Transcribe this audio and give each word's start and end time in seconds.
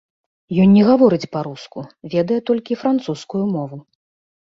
Ён 0.63 0.69
не 0.77 0.83
гаворыць 0.87 1.29
па-руску, 1.37 1.79
ведае 2.17 2.41
толькі 2.53 2.81
французскую 2.83 3.43
мову. 3.55 3.77